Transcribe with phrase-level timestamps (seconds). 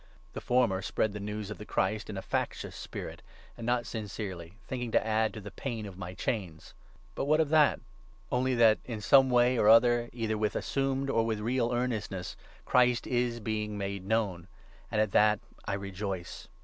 [0.33, 3.21] The former spread the 17 news of the Christ in a factious spirit,
[3.55, 6.73] and not sincerely, think ing to add to the pain of my chains.
[7.13, 7.79] But what of that?
[8.31, 12.35] Only 18 that in some way or other, either with assumed or with real earnestness,
[12.65, 14.47] Christ is being made known;
[14.89, 16.47] and at that I rejoice.